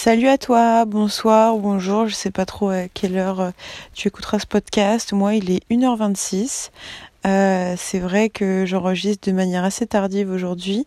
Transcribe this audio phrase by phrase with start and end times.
[0.00, 3.50] Salut à toi, bonsoir, bonjour, je sais pas trop à quelle heure euh,
[3.94, 5.12] tu écouteras ce podcast.
[5.12, 6.70] Moi, il est 1h26.
[7.26, 10.86] Euh, c'est vrai que j'enregistre de manière assez tardive aujourd'hui,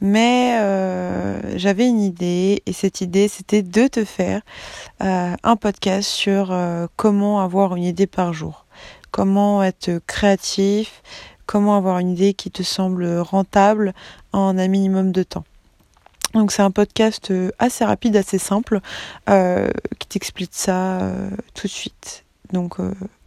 [0.00, 4.40] mais euh, j'avais une idée et cette idée c'était de te faire
[4.98, 6.58] un podcast sur
[6.96, 8.64] comment avoir une idée par jour,
[9.10, 11.02] comment être créatif,
[11.44, 13.92] comment avoir une idée qui te semble rentable
[14.32, 15.44] en un minimum de temps.
[16.34, 18.80] Donc c'est un podcast euh, assez rapide, assez simple,
[19.30, 22.24] euh, qui t'explique ça euh, tout de suite.
[22.52, 22.76] Donc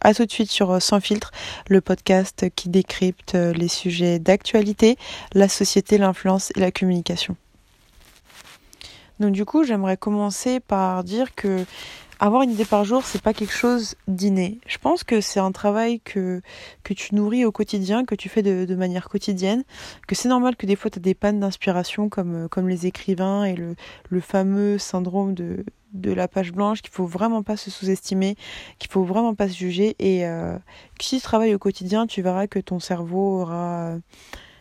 [0.00, 1.30] à tout de suite sur Sans filtre,
[1.68, 4.96] le podcast qui décrypte les sujets d'actualité,
[5.32, 7.36] la société, l'influence et la communication.
[9.20, 11.64] Donc du coup, j'aimerais commencer par dire que
[12.22, 14.60] avoir une idée par jour, c'est pas quelque chose d'inné.
[14.68, 16.40] Je pense que c'est un travail que,
[16.84, 19.64] que tu nourris au quotidien, que tu fais de, manière quotidienne,
[20.06, 23.44] que c'est normal que des fois tu as des pannes d'inspiration comme, comme les écrivains
[23.44, 23.74] et le,
[24.08, 25.64] le fameux syndrome de,
[25.94, 28.36] de la page blanche, qu'il faut vraiment pas se sous-estimer,
[28.78, 30.56] qu'il faut vraiment pas se juger et euh,
[31.00, 33.96] si tu travailles au quotidien, tu verras que ton cerveau aura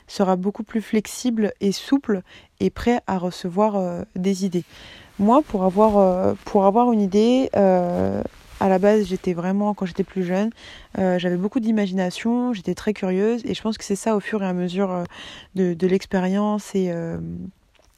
[0.07, 2.21] sera beaucoup plus flexible et souple
[2.59, 4.65] et prêt à recevoir euh, des idées.
[5.19, 8.21] Moi, pour avoir, euh, pour avoir une idée, euh,
[8.59, 10.51] à la base, j'étais vraiment, quand j'étais plus jeune,
[10.97, 14.43] euh, j'avais beaucoup d'imagination, j'étais très curieuse, et je pense que c'est ça au fur
[14.43, 15.03] et à mesure
[15.55, 16.93] de, l'expérience et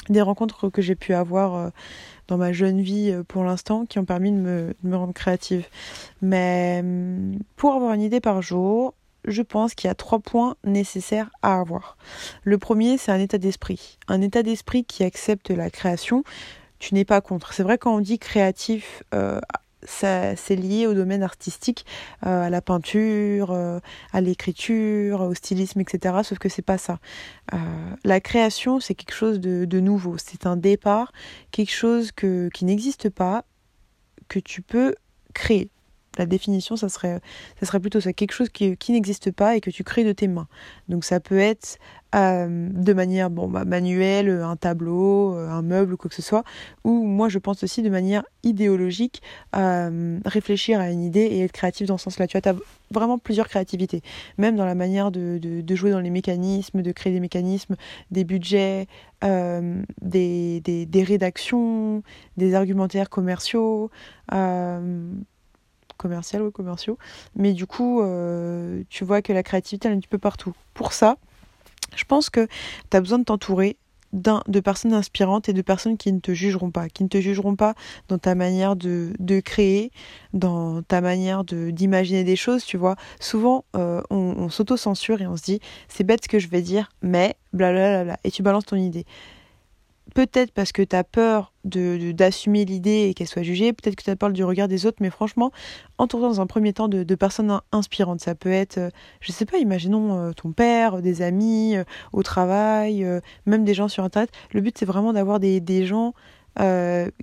[0.09, 1.71] des rencontres que j'ai pu avoir
[2.27, 5.67] dans ma jeune vie pour l'instant qui ont permis de me, de me rendre créative.
[6.21, 8.93] Mais hum, pour avoir une idée par jour,
[9.25, 11.97] je pense qu'il y a trois points nécessaires à avoir.
[12.43, 13.97] Le premier, c'est un état d'esprit.
[14.07, 16.23] Un état d'esprit qui accepte la création,
[16.83, 17.53] tu n'es pas contre.
[17.53, 19.39] C'est vrai quand on dit créatif, euh,
[19.85, 21.85] c'est lié au domaine artistique,
[22.25, 23.79] euh, à la peinture, euh,
[24.11, 26.15] à l'écriture, au stylisme, etc.
[26.23, 26.99] Sauf que c'est pas ça.
[28.03, 30.17] la création, c'est quelque chose de, de nouveau.
[30.17, 31.13] C'est un départ,
[31.51, 33.45] quelque chose que, qui n'existe pas,
[34.27, 34.95] que tu peux
[35.33, 35.69] créer.
[36.17, 37.19] La définition, ça serait,
[37.81, 40.47] plutôt ça, quelque chose qui, n'existe pas et que tu crées de tes mains.
[40.89, 41.79] Donc ça peut être
[42.13, 46.43] euh, de manière bah, manuelle, un tableau, euh, un meuble ou quoi que ce soit,
[46.83, 49.23] ou moi je pense aussi de manière idéologique,
[49.55, 52.27] euh, réfléchir à une idée et être créatif dans ce sens-là.
[52.27, 52.55] Tu vois, as
[52.91, 54.01] vraiment plusieurs créativités,
[54.37, 57.75] même dans la manière de, jouer dans les mécanismes, de créer des mécanismes,
[58.11, 58.87] des budgets,
[59.23, 62.03] euh, des, rédactions,
[62.37, 63.89] des argumentaires commerciaux.
[66.03, 66.97] Euh, commercial ou commerciaux.
[67.35, 70.53] Mais du coup, euh, tu vois que la créativité, elle est un petit peu partout.
[70.73, 71.17] Pour ça,
[71.95, 72.47] je pense que
[72.89, 73.77] tu as besoin de t'entourer
[74.11, 77.55] de personnes inspirantes et de personnes qui ne te jugeront pas, qui ne te jugeront
[77.55, 77.73] pas
[78.09, 79.91] dans ta manière de, de créer,
[80.33, 82.95] dans ta manière de d'imaginer des choses, tu vois.
[83.19, 86.61] Souvent, euh, on, on s'auto-censure et on se dit, c'est bête ce que je vais
[86.61, 89.05] dire, mais blablabla, et tu balances ton idée
[90.13, 94.03] peut-être parce que tu as peur de, d'assumer l'idée et qu'elle soit jugée, peut-être que
[94.03, 95.51] tu as peur du regard des autres, mais franchement,
[95.97, 98.21] entoure-toi dans un premier temps de, de, personnes inspirantes.
[98.21, 98.89] Ça peut être, euh,
[99.21, 103.05] je sais pas, imaginons euh, ton père, des amis, euh, au travail,
[103.45, 104.31] même des gens sur Internet.
[104.51, 106.13] Le but, c'est vraiment d'avoir des, des gens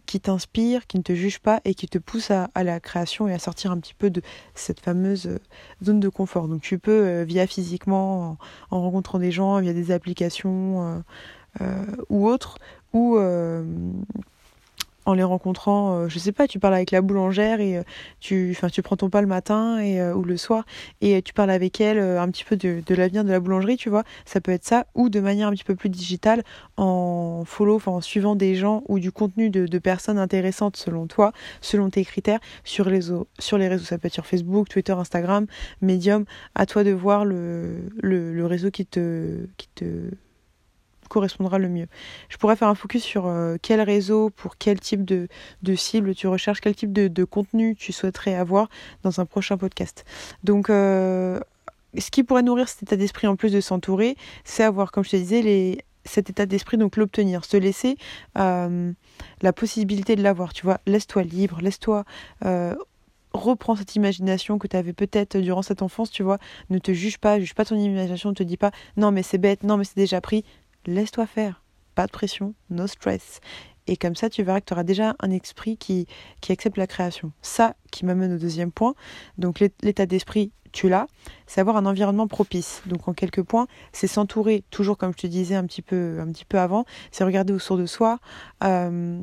[0.07, 3.29] qui t'inspirent, qui ne te jugent pas et qui te poussent à, à, la création
[3.29, 4.23] et à sortir un petit peu de
[4.57, 5.39] cette fameuse
[5.85, 6.49] zone de confort.
[6.49, 8.39] Donc tu peux, via physiquement,
[8.73, 11.05] en, en, rencontrant des gens, via des applications
[12.09, 12.59] ou autres,
[12.93, 13.63] ou euh,
[15.07, 17.83] en les rencontrant, euh, je sais pas, tu parles avec la boulangère et euh,
[18.21, 20.65] tu, enfin, tu prends ton pas le matin et, ou le soir
[21.01, 23.89] et tu parles avec elle un petit peu de, de l'avenir de la boulangerie, tu
[23.89, 24.05] vois.
[24.25, 26.43] Ça peut être ça ou de manière un petit peu plus digitale
[26.77, 31.33] en follow, en suivant des gens ou du contenu de, de, personnes intéressantes selon toi,
[31.61, 33.01] selon tes critères sur les,
[33.39, 33.85] sur les réseaux.
[33.85, 35.47] Ça peut être sur Facebook, Twitter, Instagram,
[35.81, 36.25] Medium.
[36.55, 39.85] À toi de voir le, le, le réseau qui te, qui te
[41.11, 41.89] correspondra le mieux.
[42.31, 45.29] Je pourrais faire un focus sur euh, quel réseau, pour quel type de,
[45.75, 48.71] cible tu recherches, quel type de, contenu tu souhaiterais avoir
[49.03, 50.05] dans un prochain podcast.
[50.43, 51.39] Donc, euh,
[51.99, 55.11] ce qui pourrait nourrir cet état d'esprit en plus de s'entourer, c'est avoir, comme je
[55.11, 57.97] te disais, cet état d'esprit, donc l'obtenir, se laisser
[58.39, 58.93] euh,
[59.43, 62.05] la possibilité de l'avoir, tu vois, laisse-toi libre, laisse-toi
[63.33, 66.39] reprends cette imagination que tu avais peut-être durant cette enfance, tu vois,
[66.69, 69.39] ne te juge pas, juge pas ton imagination, ne te dis pas non mais c'est
[69.39, 70.45] bête, non mais c'est déjà pris,
[70.87, 71.63] laisse-toi faire,
[71.95, 73.41] pas de pression, no stress.
[73.87, 76.07] Et comme ça, tu verras que tu auras déjà un esprit qui,
[76.41, 77.33] qui accepte la création.
[77.43, 78.95] Ça qui m'amène au deuxième point.
[79.37, 81.07] Donc l'état d'esprit, tu l'as.
[81.47, 82.83] C'est avoir un environnement propice.
[82.87, 86.31] Donc en quelques points, c'est s'entourer, toujours comme je te disais un petit peu, un
[86.31, 88.19] petit peu avant, c'est regarder autour de soi.
[88.63, 89.21] Euh,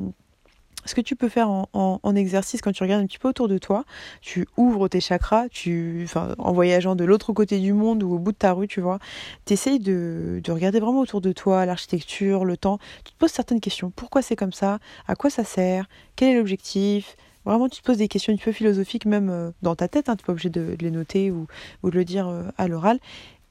[0.88, 3.58] ce que tu peux faire en, exercice quand tu regardes un petit peu autour de
[3.58, 3.86] toi,
[4.22, 8.32] tu ouvres tes chakras, tu, en voyageant de l'autre côté du monde ou au bout
[8.32, 9.00] de ta rue, tu vois,
[9.46, 13.32] tu essayes de, de regarder vraiment autour de toi, l'architecture, le temps, tu te poses
[13.32, 13.92] certaines questions.
[13.96, 14.80] Pourquoi c'est comme ça?
[15.08, 15.88] À quoi ça sert?
[16.16, 17.16] Quel est l'objectif?
[17.46, 20.18] Vraiment, tu te poses des questions un peu philosophiques, même euh, dans ta tête, hein,
[20.18, 21.48] tu n'es pas obligé de, les noter ou,
[21.82, 23.00] ou de le dire euh, à l'oral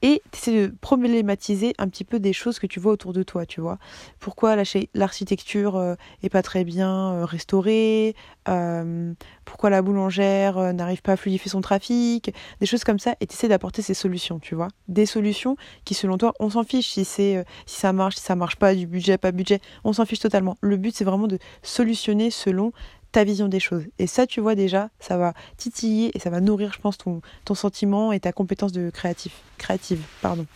[0.02, 3.46] et tu de problématiser un petit peu des choses que tu vois autour de toi,
[3.46, 3.78] tu vois.
[4.20, 4.56] Pourquoi
[4.94, 8.14] l'architecture euh, est pas très bien euh, restaurée,
[8.48, 9.12] euh,
[9.44, 13.34] pourquoi la boulangère n'arrive pas à fluidifier son trafic, des choses comme ça, et tu
[13.34, 14.68] essaies d'apporter ces solutions, tu vois.
[14.88, 18.36] Des solutions qui, selon toi, on s'en fiche si, c'est si ça marche, si ça
[18.36, 20.56] marche pas, du budget, pas budget, on s'en fiche totalement.
[20.60, 22.72] Le but, c'est vraiment de solutionner selon
[23.12, 23.84] ta vision des choses.
[23.98, 27.22] Et ça, tu vois déjà, ça va titiller et ça va nourrir, je pense, ton,
[27.54, 30.02] sentiment et ta compétence de créatif, créative.
[30.20, 30.46] Pardon.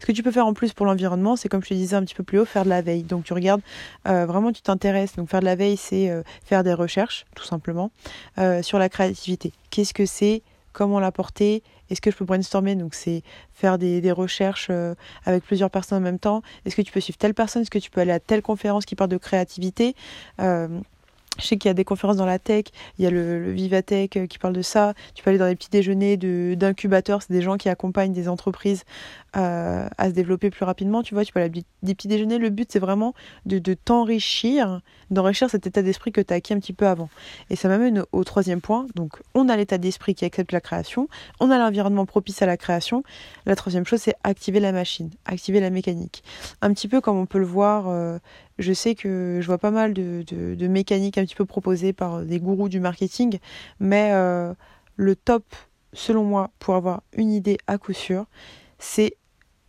[0.00, 2.04] Ce que tu peux faire en plus pour l'environnement, c'est comme je te disais un
[2.04, 3.02] petit peu plus haut, faire de la veille.
[3.02, 3.62] Donc tu regardes,
[4.06, 5.16] euh, vraiment tu t'intéresses.
[5.16, 7.90] Donc faire de la veille, c'est euh, faire des recherches, tout simplement,
[8.38, 9.52] euh, sur la créativité.
[9.70, 10.42] Qu'est-ce que c'est?
[10.72, 11.62] Comment l'apporter?
[11.90, 12.76] Est-ce que je peux brainstormer?
[12.76, 13.22] Donc c'est
[13.52, 14.70] faire des, des recherches
[15.24, 16.42] avec plusieurs personnes en même temps.
[16.64, 17.62] Est-ce que tu peux suivre telle personne?
[17.62, 19.94] Est-ce que tu peux aller à telle conférence qui parle de créativité?
[21.38, 22.66] Je sais qu'il y a des conférences dans la tech,
[22.98, 24.94] il y a le, Vivatech euh, qui parle de ça.
[25.14, 26.16] Tu peux aller dans des petits déjeuners
[26.56, 28.84] d'incubateurs, c'est des gens qui accompagnent des entreprises
[29.36, 31.02] euh, à se développer plus rapidement.
[31.02, 32.38] Tu vois, tu peux aller à des petits déjeuners.
[32.38, 33.14] Le but, c'est vraiment
[33.46, 37.08] de, de t'enrichir, d'enrichir cet état d'esprit que tu as acquis un petit peu avant.
[37.50, 38.86] Et ça m'amène au troisième point.
[38.94, 41.08] Donc, on a l'état d'esprit qui accepte la création,
[41.40, 43.02] on a l'environnement propice à la création.
[43.46, 46.22] La troisième chose, c'est activer la machine, activer la mécanique.
[46.62, 47.88] Un petit peu comme on peut le voir.
[47.88, 48.18] Euh,
[48.58, 52.40] je sais que je vois pas mal de, mécaniques un petit peu proposées par des
[52.40, 53.38] gourous du marketing,
[53.80, 54.54] mais euh,
[54.96, 55.44] le top,
[55.92, 58.26] selon moi, pour avoir une idée à coup sûr,
[58.78, 59.16] c'est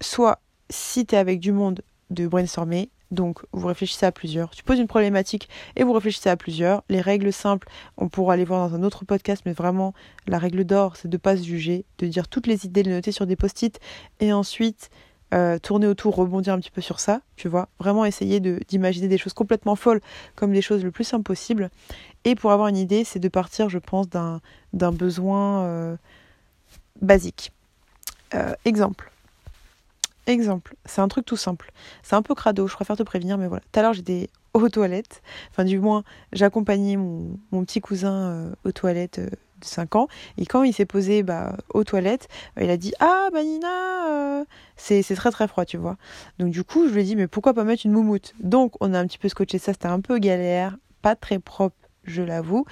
[0.01, 0.39] soit
[0.69, 4.79] si tu es avec du monde de brainstormer, donc vous réfléchissez à plusieurs, tu poses
[4.79, 6.83] une problématique et vous réfléchissez à plusieurs.
[6.89, 7.67] Les règles simples,
[7.97, 9.93] on pourra aller voir dans un autre podcast, mais vraiment
[10.27, 12.89] la règle d'or, c'est de ne pas se juger, de dire toutes les idées, de
[12.89, 13.79] les noter sur des post-it
[14.19, 14.89] et ensuite
[15.35, 19.17] euh, tourner autour, rebondir un petit peu sur ça, tu vois, vraiment essayer d'imaginer des
[19.17, 19.99] choses complètement folles
[20.35, 21.69] comme des choses le plus simples possible.
[22.23, 25.97] Et pour avoir une idée, c'est de partir, je pense, d'un besoin euh,
[27.01, 27.51] basique.
[28.33, 29.11] Euh, exemple.
[30.25, 31.71] Exemple, c'est un truc tout simple.
[32.01, 33.61] C'est un peu crado, je préfère te prévenir, mais voilà.
[33.71, 35.21] Tout à l'heure, j'étais aux toilettes.
[35.51, 39.19] Enfin, du moins, j'accompagnais mon, mon, petit cousin aux toilettes
[39.65, 40.07] de 5 ans.
[40.37, 42.27] Et quand il s'est posé bah, aux toilettes,
[42.57, 44.45] euh, il a dit Ah, bah Nina, euh,
[44.77, 45.97] c'est très très froid, tu vois.
[46.39, 48.33] Donc du coup, je lui ai dit Mais pourquoi pas mettre une moumoute?
[48.39, 51.75] Donc on a un petit peu scotché ça, c'était un peu galère, pas très propre,
[52.03, 52.65] je l'avoue.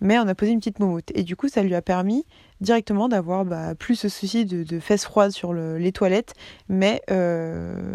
[0.00, 1.10] Mais on a posé une petite moumoute.
[1.14, 2.24] Et du coup, ça lui a permis
[2.60, 6.34] directement d'avoir bah, plus ce souci de, fesses froides sur les toilettes,
[6.68, 7.02] mais.
[7.10, 7.94] Euh,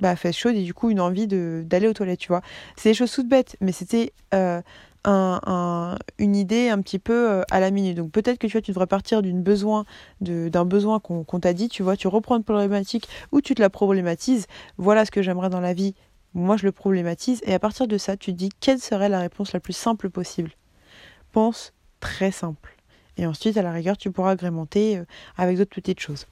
[0.00, 2.42] bah, fesses chaudes et du coup une envie d'aller aux toilettes, tu vois.
[2.76, 4.12] C'est des choses toutes bêtes, mais c'était
[5.04, 7.96] un, une idée un petit peu euh, à la minute.
[7.96, 9.84] Donc peut-être que tu vois, tu devrais partir d'une besoin,
[10.20, 13.70] d'un besoin qu'on t'a dit, tu vois, tu reprends une problématique ou tu te la
[13.70, 14.46] problématises.
[14.78, 15.94] Voilà ce que j'aimerais dans la vie.
[16.34, 19.20] Moi, je le problématise et à partir de ça, tu te dis quelle serait la
[19.20, 20.50] réponse la plus simple possible.
[21.32, 22.76] Pense très simple.
[23.16, 25.04] Et ensuite, à la rigueur, tu pourras agrémenter euh,
[25.36, 26.26] avec d'autres petites choses.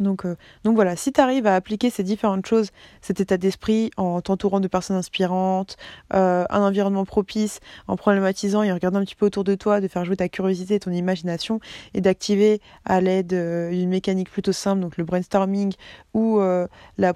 [0.00, 2.70] Donc, euh, donc voilà, si tu arrives à appliquer ces différentes choses,
[3.02, 5.76] cet état d'esprit, en t'entourant de personnes inspirantes,
[6.14, 9.80] euh, un environnement propice, en problématisant et en regardant un petit peu autour de toi,
[9.80, 11.60] de faire jouer ta curiosité et ton imagination,
[11.94, 15.74] et d'activer à l'aide euh, d'une mécanique plutôt simple, donc le brainstorming
[16.14, 17.12] ou la,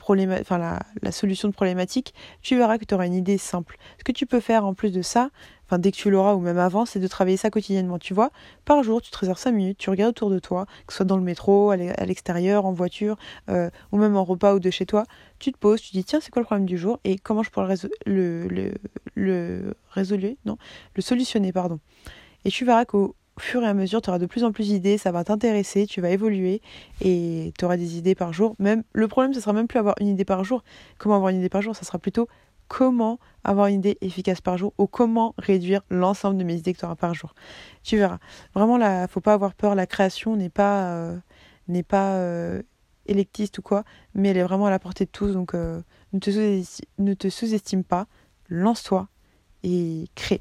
[1.02, 3.76] la solution de problématique, tu verras que tu auras une idée simple.
[3.98, 5.31] Ce que tu peux faire en plus de ça,
[5.66, 7.98] enfin dès que tu l'auras ou même avant, c'est de travailler ça quotidiennement.
[7.98, 8.31] Tu vois,
[8.65, 11.06] par jour, tu te réserves 5 minutes, tu regardes autour de toi, que ce soit
[11.06, 13.17] dans le métro, à l'extérieur, en voiture,
[13.48, 15.05] euh, ou même en repas ou de chez toi.
[15.39, 17.00] Tu te poses, tu dis tiens, c'est quoi le problème du jour?
[17.05, 17.74] Et comment je pourrais
[18.06, 18.48] le,
[19.15, 19.74] le,
[20.44, 20.58] non,
[20.94, 21.79] le solutionner, pardon.
[22.44, 24.98] Et tu verras qu'au fur et à mesure, tu auras de plus en plus d'idées,
[24.98, 26.60] ça va t'intéresser, tu vas évoluer
[27.00, 28.55] et tu auras des idées par jour.
[28.58, 30.62] Même le problème, ce sera même plus avoir une idée par jour.
[30.98, 31.74] Comment avoir une idée par jour?
[31.74, 32.29] Ça sera plutôt
[32.69, 36.79] comment avoir une idée efficace par jour ou comment réduire l'ensemble de mes idées que
[36.79, 37.35] tu auras par jour.
[37.83, 38.19] Tu verras.
[38.55, 39.75] Vraiment, il faut pas avoir peur.
[39.75, 41.19] La création n'est pas, euh,
[41.87, 42.63] pas euh,
[43.06, 45.33] électiste ou quoi, mais elle est vraiment à la portée de tous.
[45.33, 48.06] Donc, euh, ne te sous-estime pas,
[48.49, 49.09] lance-toi
[49.63, 50.41] et crée.